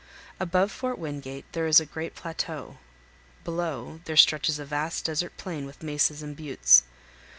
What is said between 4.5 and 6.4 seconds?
a vast desert plain with mesas and